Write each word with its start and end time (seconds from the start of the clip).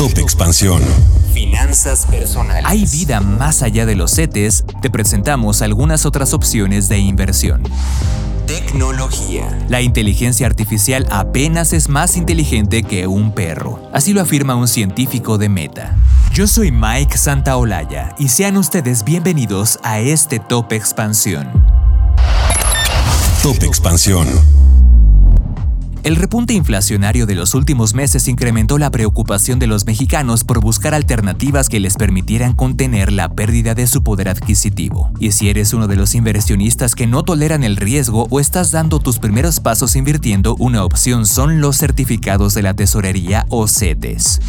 Top 0.00 0.16
Expansión. 0.16 0.80
Finanzas 1.34 2.06
personales. 2.06 2.64
¿Hay 2.64 2.86
vida 2.86 3.20
más 3.20 3.62
allá 3.62 3.84
de 3.84 3.96
los 3.96 4.12
CETES? 4.12 4.64
Te 4.80 4.88
presentamos 4.88 5.60
algunas 5.60 6.06
otras 6.06 6.32
opciones 6.32 6.88
de 6.88 7.00
inversión. 7.00 7.64
Tecnología. 8.46 9.58
La 9.68 9.82
inteligencia 9.82 10.46
artificial 10.46 11.06
apenas 11.10 11.74
es 11.74 11.90
más 11.90 12.16
inteligente 12.16 12.82
que 12.82 13.06
un 13.06 13.34
perro. 13.34 13.90
Así 13.92 14.14
lo 14.14 14.22
afirma 14.22 14.54
un 14.54 14.68
científico 14.68 15.36
de 15.36 15.50
Meta. 15.50 15.98
Yo 16.32 16.46
soy 16.46 16.72
Mike 16.72 17.18
Santaolalla 17.18 18.14
y 18.18 18.28
sean 18.28 18.56
ustedes 18.56 19.04
bienvenidos 19.04 19.78
a 19.82 20.00
este 20.00 20.38
Top 20.38 20.72
Expansión. 20.72 21.46
Top 23.42 23.62
Expansión. 23.62 24.26
El 26.02 26.16
repunte 26.16 26.54
inflacionario 26.54 27.26
de 27.26 27.34
los 27.34 27.54
últimos 27.54 27.92
meses 27.92 28.26
incrementó 28.26 28.78
la 28.78 28.90
preocupación 28.90 29.58
de 29.58 29.66
los 29.66 29.84
mexicanos 29.84 30.44
por 30.44 30.60
buscar 30.60 30.94
alternativas 30.94 31.68
que 31.68 31.78
les 31.78 31.96
permitieran 31.96 32.54
contener 32.54 33.12
la 33.12 33.28
pérdida 33.28 33.74
de 33.74 33.86
su 33.86 34.02
poder 34.02 34.30
adquisitivo. 34.30 35.10
Y 35.18 35.32
si 35.32 35.50
eres 35.50 35.74
uno 35.74 35.88
de 35.88 35.96
los 35.96 36.14
inversionistas 36.14 36.94
que 36.94 37.06
no 37.06 37.22
toleran 37.22 37.64
el 37.64 37.76
riesgo 37.76 38.26
o 38.30 38.40
estás 38.40 38.70
dando 38.70 38.98
tus 38.98 39.18
primeros 39.18 39.60
pasos 39.60 39.94
invirtiendo, 39.94 40.56
una 40.58 40.84
opción 40.84 41.26
son 41.26 41.60
los 41.60 41.76
certificados 41.76 42.54
de 42.54 42.62
la 42.62 42.72
tesorería 42.72 43.44
o 43.50 43.68
CETES. 43.68 44.40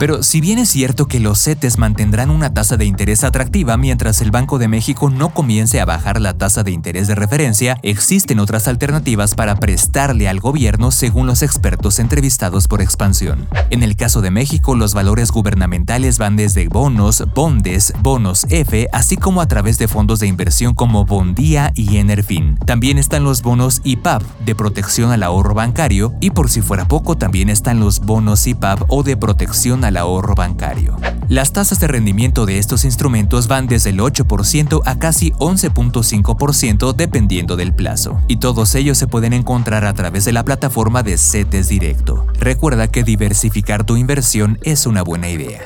Pero 0.00 0.22
si 0.22 0.40
bien 0.40 0.58
es 0.58 0.70
cierto 0.70 1.06
que 1.06 1.20
los 1.20 1.44
CETES 1.44 1.76
mantendrán 1.76 2.30
una 2.30 2.54
tasa 2.54 2.78
de 2.78 2.86
interés 2.86 3.22
atractiva 3.22 3.76
mientras 3.76 4.22
el 4.22 4.30
Banco 4.30 4.58
de 4.58 4.66
México 4.66 5.10
no 5.10 5.28
comience 5.28 5.78
a 5.78 5.84
bajar 5.84 6.22
la 6.22 6.32
tasa 6.32 6.62
de 6.62 6.70
interés 6.70 7.06
de 7.06 7.14
referencia, 7.14 7.76
existen 7.82 8.40
otras 8.40 8.66
alternativas 8.66 9.34
para 9.34 9.56
prestarle 9.56 10.26
al 10.26 10.40
gobierno 10.40 10.90
según 10.90 11.26
los 11.26 11.42
expertos 11.42 11.98
entrevistados 11.98 12.66
por 12.66 12.80
Expansión. 12.80 13.46
En 13.68 13.82
el 13.82 13.94
caso 13.94 14.22
de 14.22 14.30
México, 14.30 14.74
los 14.74 14.94
valores 14.94 15.32
gubernamentales 15.32 16.16
van 16.16 16.34
desde 16.34 16.68
bonos, 16.68 17.22
bondes, 17.34 17.92
bonos 18.00 18.46
F, 18.48 18.88
así 18.94 19.18
como 19.18 19.42
a 19.42 19.48
través 19.48 19.76
de 19.76 19.86
fondos 19.86 20.18
de 20.20 20.28
inversión 20.28 20.72
como 20.72 21.04
Bondía 21.04 21.72
y 21.74 21.98
Enerfin. 21.98 22.56
También 22.64 22.96
están 22.96 23.22
los 23.22 23.42
bonos 23.42 23.82
IPAP 23.84 24.22
de 24.46 24.54
protección 24.54 25.12
al 25.12 25.22
ahorro 25.22 25.52
bancario 25.52 26.14
y 26.22 26.30
por 26.30 26.48
si 26.48 26.62
fuera 26.62 26.88
poco 26.88 27.18
también 27.18 27.50
están 27.50 27.80
los 27.80 28.00
bonos 28.00 28.46
IPAP 28.46 28.84
o 28.88 29.02
de 29.02 29.18
protección 29.18 29.84
al 29.84 29.89
ahorro 29.96 30.34
bancario. 30.34 30.96
Las 31.28 31.52
tasas 31.52 31.78
de 31.78 31.86
rendimiento 31.86 32.44
de 32.44 32.58
estos 32.58 32.84
instrumentos 32.84 33.46
van 33.46 33.68
desde 33.68 33.90
el 33.90 34.00
8% 34.00 34.82
a 34.84 34.98
casi 34.98 35.30
11.5% 35.32 36.92
dependiendo 36.94 37.56
del 37.56 37.72
plazo, 37.72 38.20
y 38.26 38.36
todos 38.36 38.74
ellos 38.74 38.98
se 38.98 39.06
pueden 39.06 39.32
encontrar 39.32 39.84
a 39.84 39.94
través 39.94 40.24
de 40.24 40.32
la 40.32 40.44
plataforma 40.44 41.02
de 41.02 41.16
CETES 41.16 41.68
Directo. 41.68 42.26
Recuerda 42.38 42.88
que 42.88 43.04
diversificar 43.04 43.84
tu 43.84 43.96
inversión 43.96 44.58
es 44.62 44.86
una 44.86 45.02
buena 45.02 45.28
idea. 45.28 45.60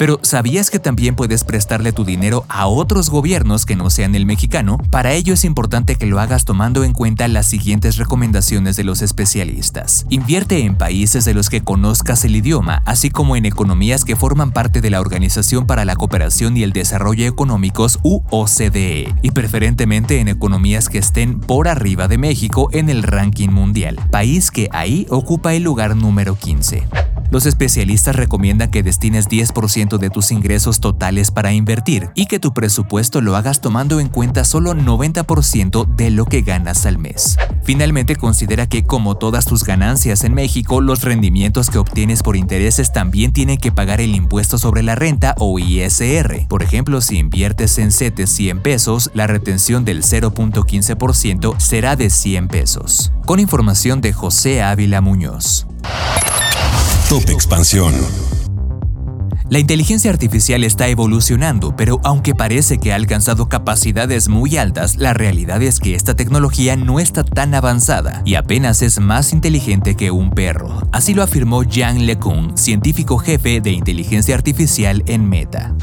Pero 0.00 0.18
¿sabías 0.22 0.70
que 0.70 0.78
también 0.78 1.14
puedes 1.14 1.44
prestarle 1.44 1.92
tu 1.92 2.06
dinero 2.06 2.46
a 2.48 2.66
otros 2.68 3.10
gobiernos 3.10 3.66
que 3.66 3.76
no 3.76 3.90
sean 3.90 4.14
el 4.14 4.24
mexicano? 4.24 4.78
Para 4.90 5.12
ello 5.12 5.34
es 5.34 5.44
importante 5.44 5.96
que 5.96 6.06
lo 6.06 6.20
hagas 6.20 6.46
tomando 6.46 6.84
en 6.84 6.94
cuenta 6.94 7.28
las 7.28 7.44
siguientes 7.44 7.98
recomendaciones 7.98 8.76
de 8.76 8.84
los 8.84 9.02
especialistas. 9.02 10.06
Invierte 10.08 10.64
en 10.64 10.76
países 10.76 11.26
de 11.26 11.34
los 11.34 11.50
que 11.50 11.60
conozcas 11.60 12.24
el 12.24 12.34
idioma, 12.34 12.82
así 12.86 13.10
como 13.10 13.36
en 13.36 13.44
economías 13.44 14.06
que 14.06 14.16
forman 14.16 14.52
parte 14.52 14.80
de 14.80 14.88
la 14.88 15.02
Organización 15.02 15.66
para 15.66 15.84
la 15.84 15.96
Cooperación 15.96 16.56
y 16.56 16.62
el 16.62 16.72
Desarrollo 16.72 17.26
Económicos 17.26 17.98
u 18.02 18.22
OCDE, 18.30 19.14
y 19.20 19.30
preferentemente 19.32 20.20
en 20.20 20.28
economías 20.28 20.88
que 20.88 20.96
estén 20.96 21.40
por 21.40 21.68
arriba 21.68 22.08
de 22.08 22.16
México 22.16 22.70
en 22.72 22.88
el 22.88 23.02
ranking 23.02 23.50
mundial, 23.50 24.00
país 24.10 24.50
que 24.50 24.70
ahí 24.72 25.06
ocupa 25.10 25.52
el 25.52 25.64
lugar 25.64 25.94
número 25.94 26.36
15. 26.36 27.09
Los 27.30 27.46
especialistas 27.46 28.16
recomiendan 28.16 28.70
que 28.70 28.82
destines 28.82 29.28
10% 29.28 29.98
de 29.98 30.10
tus 30.10 30.32
ingresos 30.32 30.80
totales 30.80 31.30
para 31.30 31.52
invertir 31.52 32.10
y 32.16 32.26
que 32.26 32.40
tu 32.40 32.52
presupuesto 32.52 33.20
lo 33.20 33.36
hagas 33.36 33.60
tomando 33.60 34.00
en 34.00 34.08
cuenta 34.08 34.44
solo 34.44 34.74
90% 34.74 35.86
de 35.94 36.10
lo 36.10 36.24
que 36.24 36.42
ganas 36.42 36.86
al 36.86 36.98
mes. 36.98 37.36
Finalmente, 37.62 38.16
considera 38.16 38.66
que 38.66 38.84
como 38.84 39.16
todas 39.16 39.44
tus 39.44 39.62
ganancias 39.62 40.24
en 40.24 40.34
México, 40.34 40.80
los 40.80 41.02
rendimientos 41.02 41.70
que 41.70 41.78
obtienes 41.78 42.24
por 42.24 42.36
intereses 42.36 42.92
también 42.92 43.32
tienen 43.32 43.58
que 43.58 43.70
pagar 43.70 44.00
el 44.00 44.16
impuesto 44.16 44.58
sobre 44.58 44.82
la 44.82 44.96
renta 44.96 45.36
o 45.38 45.58
ISR. 45.60 46.48
Por 46.48 46.64
ejemplo, 46.64 47.00
si 47.00 47.18
inviertes 47.18 47.78
en 47.78 47.92
CETES 47.92 48.30
100 48.30 48.60
pesos, 48.60 49.10
la 49.14 49.28
retención 49.28 49.84
del 49.84 50.02
0.15% 50.02 51.60
será 51.60 51.94
de 51.94 52.10
100 52.10 52.48
pesos. 52.48 53.12
Con 53.24 53.38
información 53.38 54.00
de 54.00 54.12
José 54.12 54.62
Ávila 54.62 55.00
Muñoz. 55.00 55.66
Top 57.10 57.28
Expansión. 57.28 57.92
La 59.48 59.58
inteligencia 59.58 60.12
artificial 60.12 60.62
está 60.62 60.86
evolucionando, 60.86 61.74
pero 61.74 62.00
aunque 62.04 62.36
parece 62.36 62.78
que 62.78 62.92
ha 62.92 62.94
alcanzado 62.94 63.48
capacidades 63.48 64.28
muy 64.28 64.56
altas, 64.58 64.96
la 64.96 65.12
realidad 65.12 65.60
es 65.60 65.80
que 65.80 65.96
esta 65.96 66.14
tecnología 66.14 66.76
no 66.76 67.00
está 67.00 67.24
tan 67.24 67.52
avanzada 67.56 68.22
y 68.24 68.36
apenas 68.36 68.80
es 68.80 69.00
más 69.00 69.32
inteligente 69.32 69.96
que 69.96 70.12
un 70.12 70.30
perro. 70.30 70.86
Así 70.92 71.12
lo 71.12 71.24
afirmó 71.24 71.64
Jean 71.64 72.06
LeCun, 72.06 72.56
científico 72.56 73.18
jefe 73.18 73.60
de 73.60 73.72
inteligencia 73.72 74.36
artificial 74.36 75.02
en 75.08 75.28
Meta. 75.28 75.74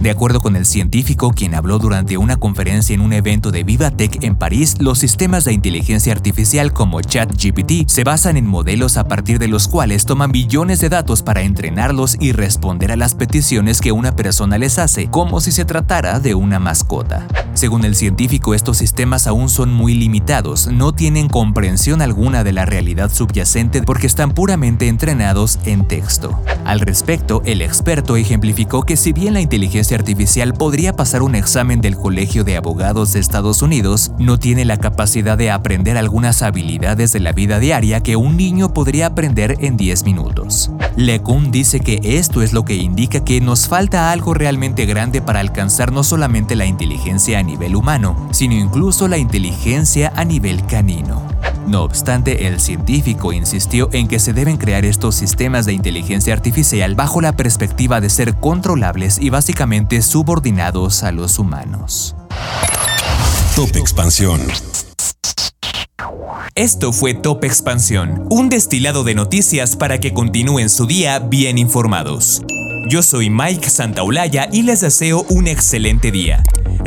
De 0.00 0.12
acuerdo 0.12 0.40
con 0.40 0.54
el 0.54 0.64
científico, 0.64 1.32
quien 1.32 1.56
habló 1.56 1.80
durante 1.80 2.16
una 2.18 2.36
conferencia 2.36 2.94
en 2.94 3.00
un 3.00 3.12
evento 3.12 3.50
de 3.50 3.64
VivaTech 3.64 4.22
en 4.22 4.36
París, 4.36 4.76
los 4.78 5.00
sistemas 5.00 5.44
de 5.44 5.52
inteligencia 5.52 6.12
artificial 6.12 6.72
como 6.72 7.00
ChatGPT 7.00 7.88
se 7.88 8.04
basan 8.04 8.36
en 8.36 8.46
modelos 8.46 8.96
a 8.96 9.08
partir 9.08 9.40
de 9.40 9.48
los 9.48 9.66
cuales 9.66 10.04
toman 10.04 10.30
billones 10.30 10.80
de 10.80 10.88
datos 10.88 11.24
para 11.24 11.42
entrenarlos 11.42 12.16
y 12.20 12.30
responder 12.30 12.92
a 12.92 12.96
las 12.96 13.16
peticiones 13.16 13.80
que 13.80 13.90
una 13.90 14.14
persona 14.14 14.56
les 14.56 14.78
hace, 14.78 15.08
como 15.08 15.40
si 15.40 15.50
se 15.50 15.64
tratara 15.64 16.20
de 16.20 16.36
una 16.36 16.60
mascota. 16.60 17.26
Según 17.54 17.84
el 17.84 17.96
científico, 17.96 18.54
estos 18.54 18.76
sistemas 18.76 19.26
aún 19.26 19.48
son 19.48 19.72
muy 19.72 19.94
limitados, 19.94 20.68
no 20.68 20.92
tienen 20.92 21.28
comprensión 21.28 22.02
alguna 22.02 22.44
de 22.44 22.52
la 22.52 22.66
realidad 22.66 23.10
subyacente 23.12 23.82
porque 23.82 24.06
están 24.06 24.30
puramente 24.30 24.86
entrenados 24.86 25.58
en 25.64 25.88
texto. 25.88 26.40
Al 26.64 26.78
respecto, 26.78 27.42
el 27.46 27.62
experto 27.62 28.16
ejemplificó 28.16 28.84
que 28.84 28.96
si 28.96 29.12
bien 29.12 29.34
la 29.34 29.40
inteligencia 29.40 29.87
artificial 29.94 30.54
podría 30.54 30.94
pasar 30.94 31.22
un 31.22 31.34
examen 31.34 31.80
del 31.80 31.96
Colegio 31.96 32.44
de 32.44 32.56
Abogados 32.56 33.12
de 33.12 33.20
Estados 33.20 33.62
Unidos, 33.62 34.12
no 34.18 34.38
tiene 34.38 34.64
la 34.64 34.76
capacidad 34.76 35.38
de 35.38 35.50
aprender 35.50 35.96
algunas 35.96 36.42
habilidades 36.42 37.12
de 37.12 37.20
la 37.20 37.32
vida 37.32 37.58
diaria 37.58 38.02
que 38.02 38.16
un 38.16 38.36
niño 38.36 38.72
podría 38.72 39.06
aprender 39.06 39.56
en 39.60 39.76
10 39.76 40.04
minutos. 40.04 40.70
LeCun 40.96 41.50
dice 41.50 41.80
que 41.80 42.00
esto 42.02 42.42
es 42.42 42.52
lo 42.52 42.64
que 42.64 42.74
indica 42.74 43.24
que 43.24 43.40
nos 43.40 43.68
falta 43.68 44.10
algo 44.10 44.34
realmente 44.34 44.86
grande 44.86 45.22
para 45.22 45.40
alcanzar 45.40 45.92
no 45.92 46.02
solamente 46.02 46.56
la 46.56 46.66
inteligencia 46.66 47.38
a 47.38 47.42
nivel 47.42 47.76
humano, 47.76 48.28
sino 48.32 48.54
incluso 48.54 49.08
la 49.08 49.18
inteligencia 49.18 50.12
a 50.16 50.24
nivel 50.24 50.64
canino. 50.66 51.37
No 51.68 51.82
obstante, 51.82 52.46
el 52.46 52.60
científico 52.60 53.30
insistió 53.34 53.90
en 53.92 54.08
que 54.08 54.18
se 54.20 54.32
deben 54.32 54.56
crear 54.56 54.86
estos 54.86 55.14
sistemas 55.14 55.66
de 55.66 55.74
inteligencia 55.74 56.32
artificial 56.32 56.94
bajo 56.94 57.20
la 57.20 57.34
perspectiva 57.34 58.00
de 58.00 58.08
ser 58.08 58.36
controlables 58.36 59.18
y 59.20 59.28
básicamente 59.28 60.00
subordinados 60.00 61.02
a 61.02 61.12
los 61.12 61.38
humanos. 61.38 62.16
Top 63.54 63.76
Expansión. 63.76 64.40
Esto 66.54 66.94
fue 66.94 67.12
Top 67.12 67.44
Expansión, 67.44 68.26
un 68.30 68.48
destilado 68.48 69.04
de 69.04 69.14
noticias 69.14 69.76
para 69.76 70.00
que 70.00 70.14
continúen 70.14 70.70
su 70.70 70.86
día 70.86 71.18
bien 71.18 71.58
informados. 71.58 72.42
Yo 72.88 73.02
soy 73.02 73.28
Mike 73.28 73.68
Santaolalla 73.68 74.48
y 74.50 74.62
les 74.62 74.80
deseo 74.80 75.26
un 75.28 75.46
excelente 75.46 76.10
día. 76.10 76.42